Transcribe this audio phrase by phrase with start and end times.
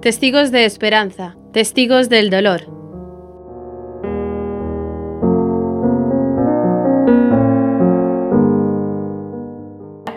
[0.00, 2.62] testigos de esperanza, testigos del dolor.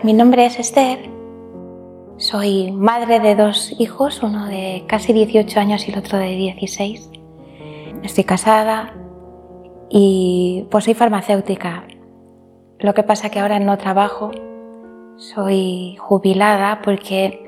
[0.02, 1.10] Mi nombre es Esther,
[2.16, 7.10] soy madre de dos hijos, uno de casi 18 años y el otro de 16.
[8.02, 8.94] Estoy casada
[9.90, 11.86] y pues soy farmacéutica.
[12.78, 14.30] Lo que pasa que ahora no trabajo,
[15.16, 17.43] soy jubilada porque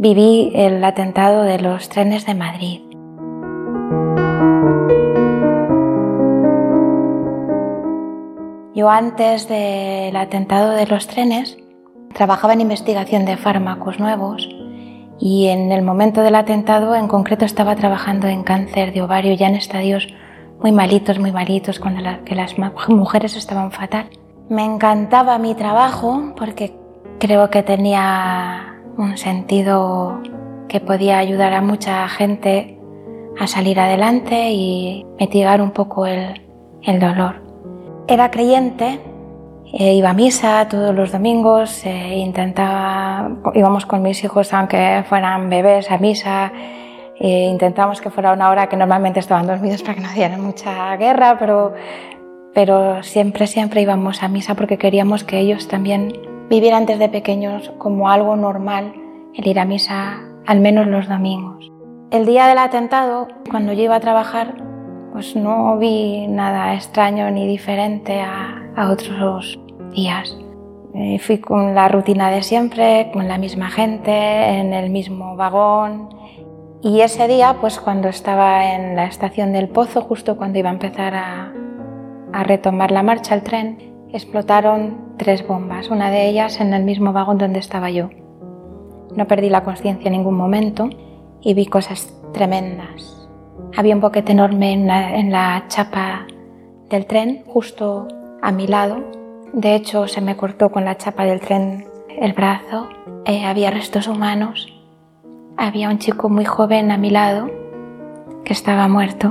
[0.00, 2.80] viví el atentado de los trenes de Madrid.
[8.74, 11.58] Yo antes del atentado de los trenes
[12.14, 14.48] trabajaba en investigación de fármacos nuevos
[15.18, 19.48] y en el momento del atentado en concreto estaba trabajando en cáncer de ovario ya
[19.48, 20.08] en estadios
[20.62, 22.54] muy malitos, muy malitos, con que las
[22.88, 24.08] mujeres estaban fatal.
[24.48, 26.74] Me encantaba mi trabajo porque
[27.18, 28.69] creo que tenía
[29.00, 30.20] un sentido
[30.68, 32.78] que podía ayudar a mucha gente
[33.38, 36.34] a salir adelante y mitigar un poco el,
[37.00, 37.42] dolor.
[38.06, 39.00] Era creyente,
[39.72, 45.48] eh, iba a misa todos los domingos, eh, intentaba, íbamos con mis hijos aunque fueran
[45.48, 46.52] bebés a misa,
[47.18, 50.96] eh, intentábamos que fuera una hora que normalmente estaban dormidos para que no dieran mucha
[50.96, 51.74] guerra, pero,
[52.52, 57.72] pero siempre, siempre íbamos a misa porque queríamos que ellos también vivir antes de pequeños
[57.78, 58.92] como algo normal
[59.34, 61.70] el ir a misa al menos los domingos.
[62.10, 64.56] El día del atentado, cuando yo iba a trabajar,
[65.12, 68.56] pues no vi nada extraño ni diferente a,
[68.90, 69.60] otros
[69.94, 70.36] días.
[70.94, 76.08] Eh, fui con la rutina de siempre, con la misma gente, en el mismo vagón.
[76.82, 80.72] Y ese día, pues cuando estaba en la estación del Pozo, justo cuando iba a
[80.72, 81.52] empezar a,
[82.32, 87.12] a retomar la marcha el tren, explotaron tres bombas, una de ellas en el mismo
[87.12, 88.08] vagón donde estaba yo.
[89.14, 90.88] No perdí la conciencia en ningún momento
[91.42, 93.28] y vi cosas tremendas.
[93.76, 96.26] Había un boquete enorme en la, chapa
[96.88, 98.08] del tren, justo
[98.40, 99.04] a mi lado.
[99.52, 101.84] De hecho, se me cortó con la chapa del tren
[102.18, 102.88] el brazo.
[103.26, 104.72] Eh, había restos humanos.
[105.58, 107.50] Había un chico muy joven a mi lado
[108.42, 109.28] que estaba muerto.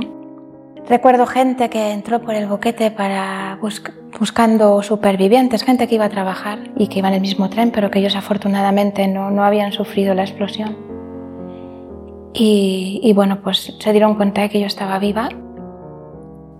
[0.88, 3.58] Recuerdo gente que entró por el boquete para
[4.18, 7.90] buscando supervivientes, gente que iba a trabajar y que iba en el mismo tren, pero
[7.90, 10.76] que ellos afortunadamente no, no habían sufrido la explosión.
[12.32, 15.28] Y, y, bueno, pues se dieron cuenta de que yo estaba viva.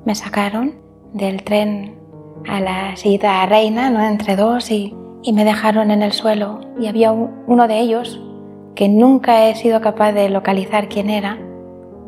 [0.05, 0.75] Me sacaron
[1.13, 1.97] del tren
[2.49, 4.03] a la silla reina, ¿no?
[4.03, 6.61] entre dos, y, y me dejaron en el suelo.
[6.79, 8.21] Y había uno de ellos
[8.75, 11.39] que nunca he sido capaz de localizar quién era.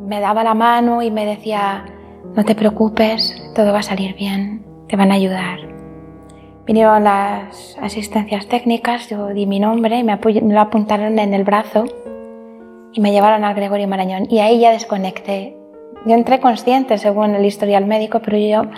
[0.07, 1.85] Me daba la mano y me decía,
[2.35, 5.61] no te preocupes, todo va a salir bien, te van a ayudar.
[6.67, 11.85] Vinieron las asistencias técnicas, yo di mi nombre, y me, lo apuntaron en el brazo
[12.93, 15.57] y me llevaron al Gregorio Marañón y ahí ya desconecté.
[16.07, 18.71] Yo entré consciente según el historial médico, pero yo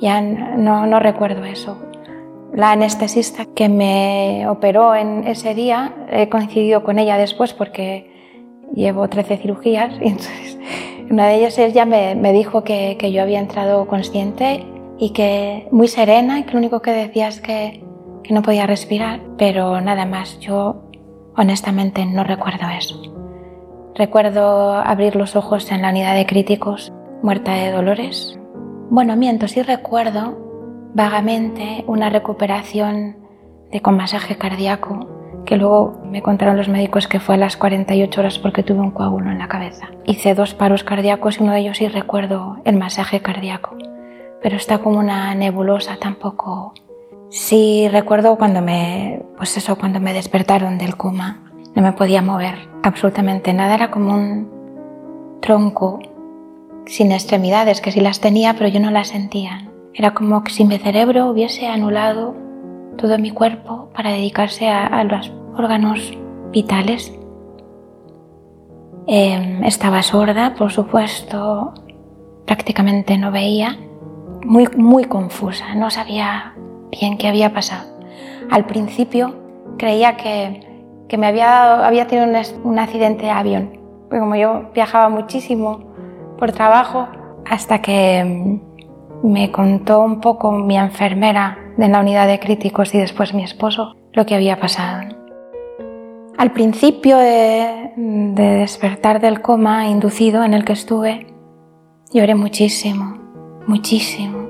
[0.00, 1.78] ya no, no recuerdo eso.
[2.52, 8.10] La anestesista que me operó en ese día he coincidido con ella después porque
[8.74, 10.58] llevo 13 cirugías y entonces
[11.10, 14.64] una de ellas ella me, me dijo que, yo había entrado consciente
[14.96, 17.84] y que muy serena y que lo único que decía es que,
[18.22, 20.38] que no podía respirar, pero nada más.
[20.38, 20.84] Yo
[21.36, 23.02] honestamente no recuerdo eso.
[23.96, 28.38] Recuerdo abrir los ojos en la unidad de críticos, muerta de dolores.
[28.88, 30.38] Bueno, miento, sí recuerdo
[30.94, 33.16] vagamente una recuperación
[33.72, 38.20] de con masaje cardíaco que luego me contaron los médicos que fue a las 48
[38.20, 39.88] horas porque tuve un coágulo en la cabeza.
[40.04, 43.76] Hice dos paros cardíacos y uno de ellos sí recuerdo el masaje cardíaco,
[44.42, 46.74] pero está como una nebulosa tampoco.
[47.30, 52.68] Sí recuerdo cuando me, pues eso, cuando me despertaron del coma, no me podía mover
[52.82, 56.00] absolutamente nada, era como un tronco
[56.86, 59.68] sin extremidades, que sí las tenía, pero yo no las sentía.
[59.94, 62.34] Era como si mi cerebro hubiese anulado
[63.00, 66.12] todo mi cuerpo para dedicarse a, los órganos
[66.52, 67.12] vitales.
[69.06, 71.72] Em, estaba sorda, por supuesto,
[72.44, 73.78] prácticamente no veía,
[74.44, 76.54] muy, muy confusa, no sabía
[76.90, 77.88] bien qué había pasado.
[78.50, 79.34] Al principio
[79.78, 82.28] creía que, que me había, había tenido
[82.64, 85.80] un, accidente de avión, porque como yo viajaba muchísimo
[86.38, 87.08] por trabajo,
[87.46, 88.60] hasta que em,
[89.22, 93.96] me contó un poco mi enfermera de la unidad de críticos y después mi esposo
[94.12, 95.16] lo que había pasado.
[96.36, 101.26] Al principio de, despertar del coma inducido en el que estuve,
[102.12, 103.16] lloré muchísimo,
[103.66, 104.48] muchísimo,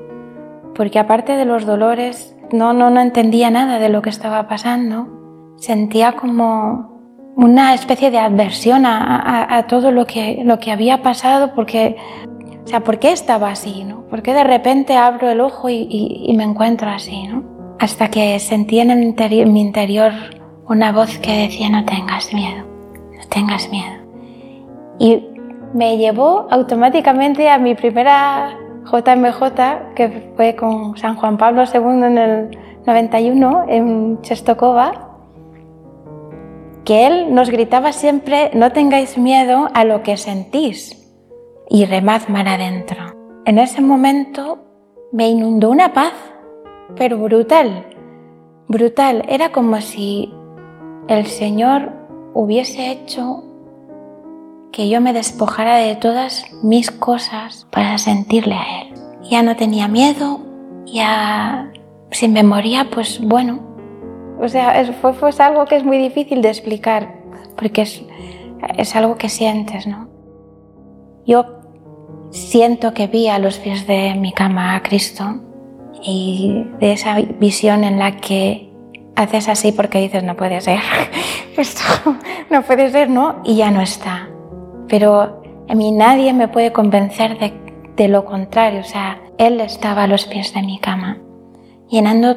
[0.75, 5.55] porque aparte de los dolores, no, no, no entendía nada de lo que estaba pasando.
[5.57, 11.97] Sentía como una especie de adversión a, todo lo que, lo que había pasado porque,
[12.71, 13.85] sea, ¿por qué estaba así?
[13.85, 14.03] ¿no?
[14.09, 17.27] ¿Por qué de repente abro el ojo y, me encuentro así?
[17.27, 17.43] ¿no?
[17.79, 20.13] Hasta que sentí en, en mi interior
[20.69, 22.65] una voz que decía, no tengas miedo,
[23.17, 23.93] no tengas miedo.
[24.99, 25.27] Y
[25.75, 32.19] me llevó automáticamente a mi primera JMJ, que fue con San Juan Pablo II en
[32.19, 35.09] el 91 en Chestokova
[36.85, 41.00] que Él nos gritaba siempre, no tengáis miedo a lo que sentís
[41.71, 43.15] y remad mar adentro.
[43.47, 44.59] En ese momento
[45.13, 46.13] me inundó una paz,
[46.97, 47.87] pero brutal,
[48.69, 49.25] brutal.
[49.29, 50.35] Era como si
[51.09, 51.93] el Señor
[52.35, 53.45] hubiese hecho
[54.73, 58.95] que yo me despojara de todas mis cosas para sentirle a Él.
[59.23, 60.41] Ya no tenía miedo,
[60.87, 61.71] ya
[62.11, 63.61] si me moría, pues bueno,
[64.41, 67.15] o sea, fue, fue algo que es muy difícil de explicar,
[67.57, 68.03] porque es,
[68.77, 70.09] es algo que sientes, ¿no?
[71.27, 71.60] Yo
[72.31, 75.41] siento que vi a los pies de mi cama a Cristo
[76.03, 78.71] y de esa visión en la que
[79.17, 80.81] haces así porque dices, no puede ser,
[81.57, 81.83] esto
[82.51, 83.41] no puede ser, ¿no?
[83.45, 84.29] Y ya no está.
[84.89, 90.07] Pero a mí nadie me puede convencer de, lo contrario, o sea, Él estaba a
[90.07, 91.19] los pies de mi cama,
[91.91, 92.35] llenando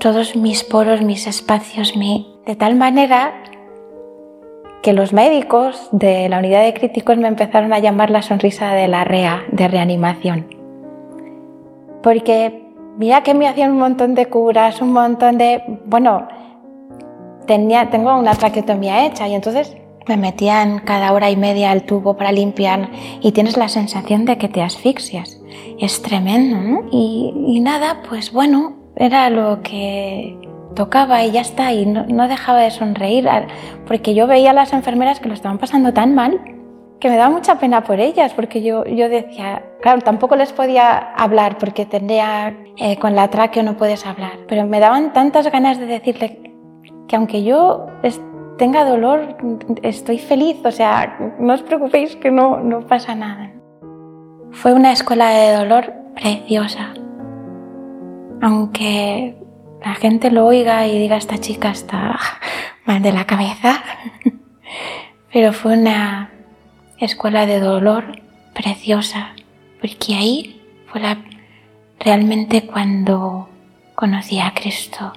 [0.00, 2.40] todos mis poros, mis espacios, mi...
[2.46, 3.34] de tal manera
[4.82, 8.88] que los médicos de la unidad de críticos me empezaron a llamar la sonrisa de
[8.88, 10.46] la REA, de reanimación.
[12.02, 12.62] Porque
[12.96, 15.62] mira que me hacían un montón de curas, un montón de...
[15.86, 16.28] Bueno,
[17.46, 19.76] tenía, tengo una traqueotomía hecha y entonces
[20.06, 22.88] me metían cada hora y media al tubo para limpiar
[23.20, 25.40] y tienes la sensación de que te asfixias.
[25.78, 26.86] Es tremendo, ¿no?
[26.90, 30.37] Y nada, pues bueno, era lo que
[30.74, 33.28] tocaba y ya está, y no, dejaba de sonreír,
[33.86, 36.40] porque yo veía a las enfermeras que lo estaban pasando tan mal
[37.00, 40.98] que me daba mucha pena por ellas, porque yo, yo decía, claro, tampoco les podía
[40.98, 45.78] hablar porque tenía, eh, con la tráqueo no puedes hablar, pero me daban tantas ganas
[45.78, 46.40] de decirle
[47.06, 47.86] que aunque yo
[48.58, 49.36] tenga dolor,
[49.82, 53.52] estoy feliz, o sea, no os preocupéis que no, no pasa nada.
[54.50, 56.92] Fue una escuela de dolor preciosa,
[58.42, 59.37] aunque
[59.88, 62.18] la gente lo oiga y diga esta chica está
[62.84, 63.82] mal de la cabeza,
[65.32, 66.30] pero fue una
[66.98, 68.20] escuela de dolor
[68.54, 69.30] preciosa,
[69.80, 71.00] porque ahí fue
[71.98, 73.48] realmente cuando
[73.94, 75.14] conocí a Cristo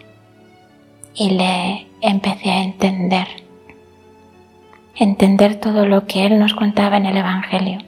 [1.15, 3.27] y le empecé a entender,
[4.95, 7.79] entender todo lo que Él nos contaba en el Evangelio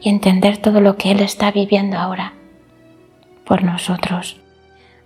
[0.00, 2.32] y entender todo lo que Él está viviendo ahora
[3.44, 4.40] por nosotros.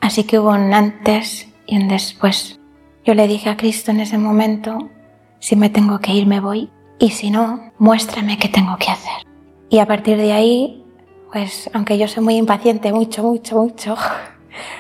[0.05, 2.61] Así que hubo un antes y un después.
[3.07, 4.91] Yo le dije a Cristo en ese momento,
[5.39, 6.69] si me tengo que ir me voy
[6.99, 9.27] y si no, muéstrame qué tengo que hacer.
[9.71, 10.85] Y a partir de ahí,
[11.33, 13.97] pues aunque yo soy muy impaciente, mucho, mucho, mucho,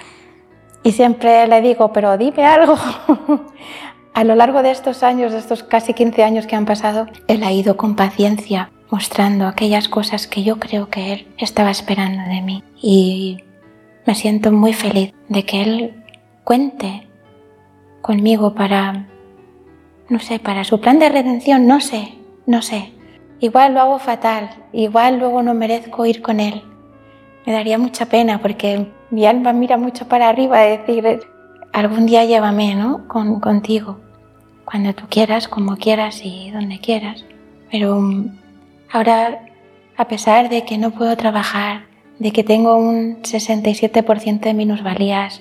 [0.83, 2.77] y siempre le digo, pero dime algo.
[4.13, 7.45] a lo largo de estos años, de estos casi 15 años que han pasado, él
[7.45, 12.43] ha ido con paciencia mostrando aquellas cosas que yo creo que él estaba esperando de
[12.43, 12.63] mí.
[12.83, 13.39] Y
[14.07, 16.05] me siento muy feliz de que Él
[16.45, 17.07] cuente
[18.01, 19.07] conmigo para,
[20.09, 22.15] no sé, para su plan de redención, no sé,
[22.47, 22.93] no sé.
[23.41, 26.63] Igual lo hago fatal, igual luego no merezco ir con Él.
[27.47, 31.21] Me daría mucha pena porque mi alma mira mucho para arriba decir,
[31.73, 33.07] algún día llévame, ¿no?
[33.09, 34.01] Con, contigo,
[34.65, 37.25] cuando tú quieras, como quieras y donde quieras.
[37.71, 38.03] Pero
[38.93, 39.47] ahora,
[39.97, 45.41] a pesar de que no puedo trabajar, de que tengo un 67% de minusvalías,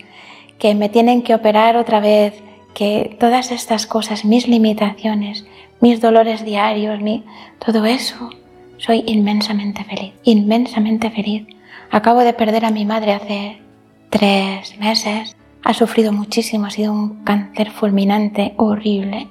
[0.58, 2.42] que me tienen que operar otra vez,
[2.74, 5.46] que todas estas cosas, mis limitaciones,
[5.82, 7.24] mis dolores diarios, mi,
[7.64, 8.30] todo eso,
[8.78, 11.46] soy inmensamente feliz, inmensamente feliz.
[11.92, 13.62] Acabo de perder a mi madre hace
[14.10, 19.30] tres meses, ha sufrido muchísimo, ha sido un cáncer fulminante horrible,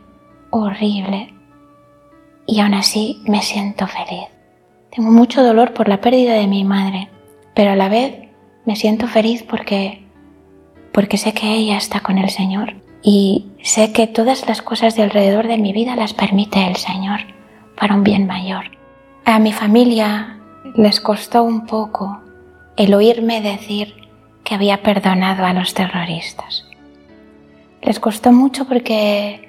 [0.51, 1.35] horrible.
[2.47, 4.29] Y aún así me siento feliz.
[4.95, 7.09] Tengo mucho dolor por la pérdida de mi madre,
[7.55, 8.29] pero a la vez
[8.65, 10.05] me siento feliz porque,
[10.93, 15.03] porque sé que ella está con el Señor y sé que todas las cosas de
[15.03, 17.21] alrededor de mi vida las permite el Señor
[17.77, 18.65] para un bien mayor.
[19.25, 20.39] A mi familia
[20.77, 22.21] les costó un poco
[22.77, 23.95] el oírme decir
[24.45, 26.65] que había perdonado a los terroristas.
[27.83, 29.49] Les costó mucho porque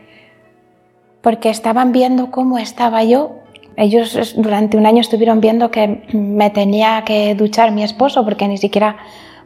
[1.22, 3.43] porque estaban viendo cómo estaba yo
[3.76, 8.58] ellos durante un año estuvieron viendo que me tenía que duchar mi esposo porque ni
[8.58, 8.98] siquiera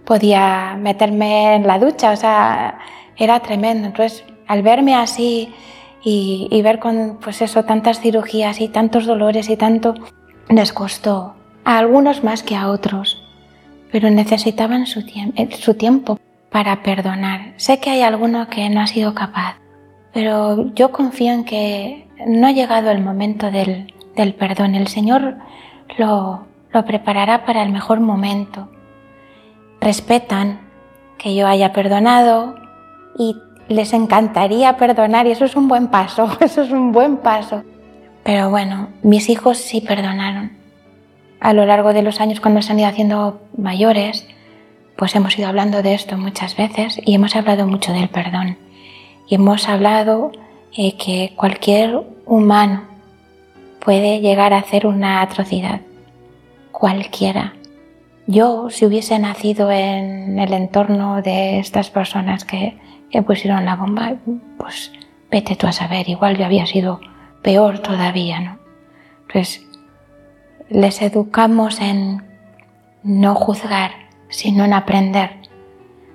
[0.06, 2.80] podía meterme en la ducha, o sea,
[3.18, 3.88] era tremendo.
[3.88, 5.54] Entonces, al verme así
[6.04, 9.96] y, ver con, pues eso, tantas cirugías y tantos dolores y tanto,
[10.50, 11.36] les costó.
[11.66, 13.22] A algunos más que a otros,
[13.92, 16.18] pero necesitaban su, eh, su tiempo
[16.50, 17.54] para perdonar.
[17.58, 19.58] Sé que hay alguno que no ha sido capaz,
[20.14, 24.76] pero yo confío en que no ha llegado el momento del, del perdón.
[24.76, 25.36] El Señor
[25.98, 28.70] lo, lo preparará para el mejor momento.
[29.80, 30.60] Respetan
[31.18, 32.56] que yo haya perdonado
[33.18, 33.38] y
[33.70, 37.64] les encantaría perdonar y eso es un buen paso, eso es un buen paso.
[38.24, 40.58] Pero bueno, mis hijos sí perdonaron.
[41.40, 44.28] A lo largo de los años cuando se han ido haciendo mayores,
[44.98, 48.58] pues hemos ido hablando de esto muchas veces y hemos hablado mucho del perdón.
[49.28, 50.32] Y hemos hablado
[50.76, 52.97] eh, que cualquier humano
[53.88, 55.80] puede llegar a hacer una atrocidad.
[56.74, 57.54] Cualquiera.
[58.26, 62.78] Yo, si hubiese nacido en el entorno de estas personas que,
[63.10, 64.16] que pusieron la bomba,
[64.58, 64.92] pues
[65.32, 67.00] vete tú a saber, igual yo había sido
[67.42, 68.60] peor todavía, ¿no?
[69.32, 69.66] Pues
[70.68, 72.26] les educamos en
[73.04, 73.92] no juzgar,
[74.28, 75.32] sino en aprender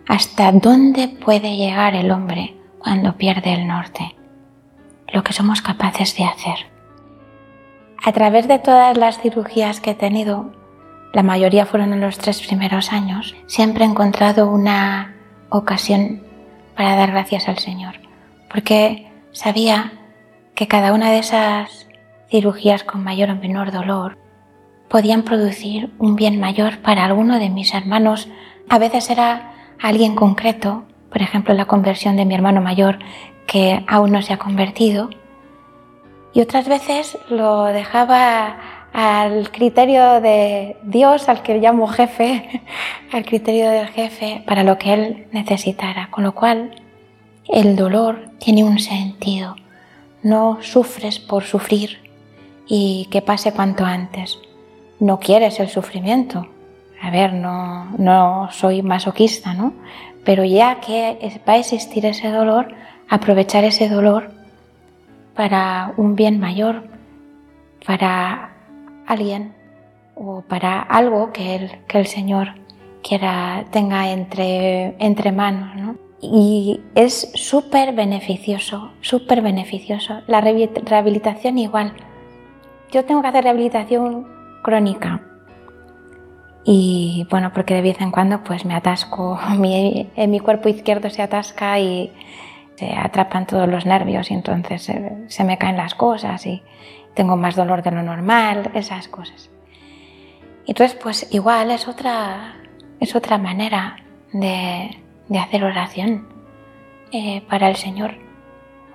[0.06, 4.14] hasta dónde puede llegar el hombre cuando pierde el norte,
[5.10, 6.71] lo que somos capaces de hacer.
[8.04, 10.50] A través de todas las cirugías que he tenido,
[11.12, 15.14] la mayoría fueron en los tres primeros años, siempre he encontrado una
[15.50, 16.20] ocasión
[16.76, 18.00] para dar gracias al Señor,
[18.50, 19.92] porque sabía
[20.56, 21.86] que cada una de esas
[22.28, 24.18] cirugías con mayor o menor dolor
[24.88, 28.28] podían producir un bien mayor para alguno de mis hermanos.
[28.68, 32.98] A veces era alguien concreto, por ejemplo la conversión de mi hermano mayor
[33.46, 35.10] que aún no se ha convertido,
[36.34, 38.56] y otras veces lo dejaba
[38.92, 42.62] al criterio de Dios, al que llamo jefe,
[43.12, 46.08] al criterio del jefe, para lo que él necesitara.
[46.10, 46.82] Con lo cual,
[47.48, 49.56] el dolor tiene un sentido.
[50.22, 51.98] No sufres por sufrir
[52.66, 54.38] y que pase cuanto antes.
[55.00, 56.46] No quieres el sufrimiento.
[57.02, 59.74] A ver, no, no soy masoquista, ¿no?
[60.24, 62.68] Pero ya que va a existir ese dolor,
[63.08, 64.30] aprovechar ese dolor
[65.34, 66.84] para un bien mayor,
[67.86, 68.52] para
[69.06, 69.54] alguien
[70.14, 72.54] o para algo que el, que el Señor
[73.02, 75.74] quiera tenga entre, entre manos.
[75.76, 75.96] ¿no?
[76.20, 80.22] Y es súper beneficioso, súper beneficioso.
[80.28, 81.94] La rehabilitación igual.
[82.92, 84.28] Yo tengo que hacer rehabilitación
[84.62, 85.22] crónica.
[86.64, 91.10] Y bueno, porque de vez en cuando pues me atasco, mi, en mi cuerpo izquierdo
[91.10, 92.12] se atasca y
[92.76, 94.82] se atrapan todos los nervios y entonces
[95.28, 96.62] se, me caen las cosas y,
[97.14, 99.50] tengo más dolor de lo normal, esas cosas.
[100.66, 102.54] Entonces, pues igual es otra,
[103.00, 103.96] es otra manera
[104.32, 104.96] de,
[105.28, 106.26] de hacer oración
[107.10, 108.14] eh, para el Señor.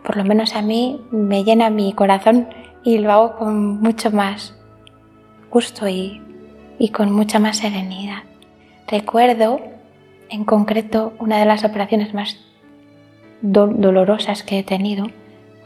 [0.04, 2.50] Por lo menos a mí me llena mi corazón
[2.84, 4.56] y lo hago con mucho más
[5.52, 6.22] gusto y,
[6.80, 8.24] y con mucha más serenidad.
[8.88, 9.62] Recuerdo
[10.30, 12.40] en concreto una de las operaciones más
[13.42, 15.08] dolorosas que he tenido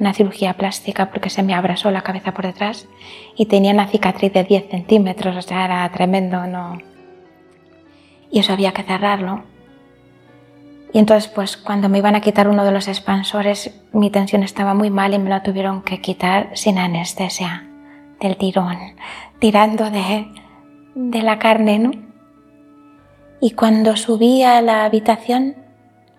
[0.01, 2.87] una cirugía plástica porque se me abrasó la cabeza por detrás
[3.37, 6.79] y tenía una cicatriz de 10 centímetros, o sea, era tremendo, ¿no?
[8.31, 9.43] Y eso había que cerrarlo.
[10.91, 14.73] Y entonces, pues cuando me iban a quitar uno de los expansores, mi tensión estaba
[14.73, 17.67] muy mal y me lo tuvieron que quitar sin anestesia,
[18.19, 18.77] del tirón,
[19.39, 20.27] tirando de,
[20.95, 21.91] de la carne, ¿no?
[23.39, 25.55] Y cuando subí a la habitación,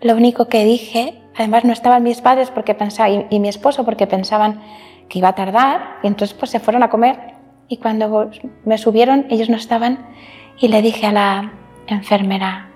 [0.01, 4.07] lo único que dije Además no estaban mis padres porque pensaba, y, mi esposo porque
[4.07, 4.61] pensaban
[5.09, 7.35] que iba a tardar y entonces pues se fueron a comer
[7.69, 8.31] y cuando
[8.65, 10.07] me subieron ellos no estaban
[10.59, 11.53] y le dije a la
[11.87, 12.69] enfermera,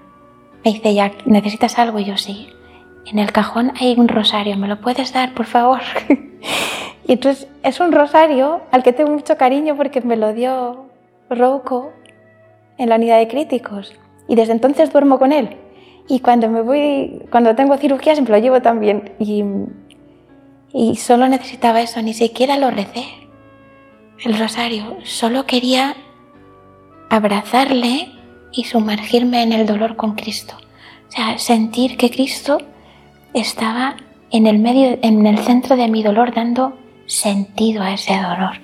[0.64, 1.98] me dice ya, ¿necesitas algo?
[1.98, 2.48] Y yo sí.
[3.06, 5.80] En el cajón hay un rosario, ¿me lo puedes dar, por favor?
[7.06, 10.86] y entonces es un rosario al que tengo mucho cariño porque me lo dio
[11.30, 11.92] Rocco
[12.78, 13.94] en la unidad de críticos
[14.26, 15.56] y desde entonces duermo con él.
[16.08, 19.12] Y cuando me voy, cuando tengo cirugía siempre lo llevo también.
[19.18, 19.44] Y,
[20.72, 23.04] y solo necesitaba eso, ni siquiera lo recé.
[24.24, 25.96] El rosario, solo quería
[27.10, 28.08] abrazarle
[28.52, 30.56] y sumergirme en el dolor con Cristo.
[31.08, 32.58] O sea, sentir que Cristo
[33.34, 33.96] estaba
[34.30, 38.58] en el medio, en el centro de mi dolor, dando sentido a ese dolor.